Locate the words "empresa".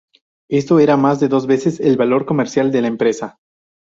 2.87-3.37